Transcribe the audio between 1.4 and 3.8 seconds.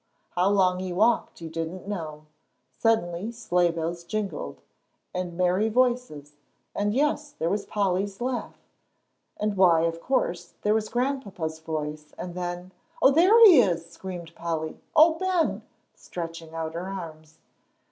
didn't know. Suddenly sleigh